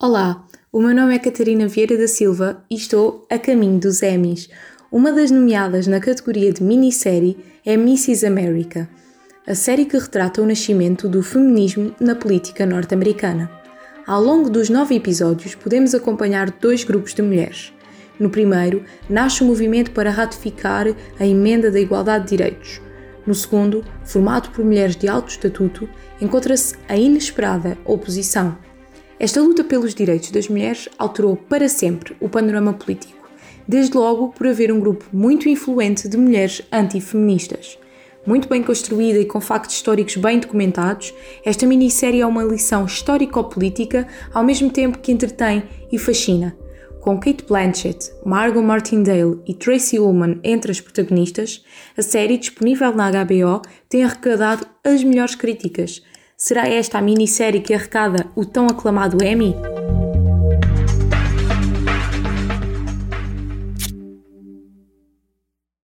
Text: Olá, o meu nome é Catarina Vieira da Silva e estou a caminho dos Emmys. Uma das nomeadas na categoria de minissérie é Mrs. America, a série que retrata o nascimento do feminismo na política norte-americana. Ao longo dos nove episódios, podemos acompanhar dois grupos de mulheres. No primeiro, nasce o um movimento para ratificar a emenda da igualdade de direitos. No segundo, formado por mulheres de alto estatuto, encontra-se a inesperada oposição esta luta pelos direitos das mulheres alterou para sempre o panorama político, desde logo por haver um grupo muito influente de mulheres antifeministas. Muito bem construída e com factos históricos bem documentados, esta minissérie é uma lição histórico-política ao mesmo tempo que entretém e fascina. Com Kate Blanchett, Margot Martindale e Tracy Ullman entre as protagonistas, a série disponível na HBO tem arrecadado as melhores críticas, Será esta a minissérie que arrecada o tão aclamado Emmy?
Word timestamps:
Olá, 0.00 0.46
o 0.70 0.80
meu 0.80 0.94
nome 0.94 1.12
é 1.12 1.18
Catarina 1.18 1.66
Vieira 1.66 1.98
da 1.98 2.06
Silva 2.06 2.62
e 2.70 2.76
estou 2.76 3.26
a 3.28 3.36
caminho 3.36 3.80
dos 3.80 4.00
Emmys. 4.00 4.48
Uma 4.92 5.10
das 5.10 5.28
nomeadas 5.28 5.88
na 5.88 5.98
categoria 5.98 6.52
de 6.52 6.62
minissérie 6.62 7.36
é 7.66 7.72
Mrs. 7.72 8.24
America, 8.24 8.88
a 9.44 9.56
série 9.56 9.86
que 9.86 9.98
retrata 9.98 10.40
o 10.40 10.46
nascimento 10.46 11.08
do 11.08 11.20
feminismo 11.20 11.92
na 11.98 12.14
política 12.14 12.64
norte-americana. 12.64 13.50
Ao 14.06 14.22
longo 14.22 14.48
dos 14.48 14.70
nove 14.70 14.94
episódios, 14.94 15.56
podemos 15.56 15.96
acompanhar 15.96 16.48
dois 16.48 16.84
grupos 16.84 17.12
de 17.12 17.22
mulheres. 17.22 17.72
No 18.20 18.30
primeiro, 18.30 18.84
nasce 19.10 19.42
o 19.42 19.46
um 19.46 19.48
movimento 19.48 19.90
para 19.90 20.12
ratificar 20.12 20.86
a 21.18 21.26
emenda 21.26 21.72
da 21.72 21.80
igualdade 21.80 22.22
de 22.22 22.36
direitos. 22.36 22.80
No 23.26 23.34
segundo, 23.34 23.84
formado 24.04 24.50
por 24.50 24.64
mulheres 24.64 24.94
de 24.94 25.08
alto 25.08 25.30
estatuto, 25.30 25.88
encontra-se 26.20 26.76
a 26.88 26.96
inesperada 26.96 27.76
oposição 27.84 28.56
esta 29.20 29.40
luta 29.40 29.64
pelos 29.64 29.94
direitos 29.94 30.30
das 30.30 30.48
mulheres 30.48 30.88
alterou 30.96 31.36
para 31.36 31.68
sempre 31.68 32.16
o 32.20 32.28
panorama 32.28 32.72
político, 32.72 33.28
desde 33.66 33.96
logo 33.96 34.28
por 34.28 34.46
haver 34.46 34.72
um 34.72 34.78
grupo 34.78 35.04
muito 35.12 35.48
influente 35.48 36.08
de 36.08 36.16
mulheres 36.16 36.62
antifeministas. 36.72 37.78
Muito 38.24 38.48
bem 38.48 38.62
construída 38.62 39.18
e 39.18 39.24
com 39.24 39.40
factos 39.40 39.74
históricos 39.74 40.16
bem 40.16 40.38
documentados, 40.38 41.14
esta 41.44 41.66
minissérie 41.66 42.20
é 42.20 42.26
uma 42.26 42.44
lição 42.44 42.84
histórico-política 42.84 44.06
ao 44.32 44.44
mesmo 44.44 44.70
tempo 44.70 44.98
que 44.98 45.10
entretém 45.10 45.64
e 45.90 45.98
fascina. 45.98 46.56
Com 47.00 47.18
Kate 47.18 47.44
Blanchett, 47.44 48.12
Margot 48.24 48.60
Martindale 48.60 49.40
e 49.46 49.54
Tracy 49.54 49.98
Ullman 49.98 50.40
entre 50.44 50.70
as 50.70 50.80
protagonistas, 50.80 51.64
a 51.96 52.02
série 52.02 52.36
disponível 52.36 52.94
na 52.94 53.10
HBO 53.10 53.62
tem 53.88 54.04
arrecadado 54.04 54.66
as 54.84 55.02
melhores 55.02 55.34
críticas, 55.34 56.02
Será 56.40 56.68
esta 56.68 56.98
a 56.98 57.02
minissérie 57.02 57.60
que 57.60 57.74
arrecada 57.74 58.28
o 58.36 58.44
tão 58.44 58.66
aclamado 58.66 59.24
Emmy? 59.24 59.56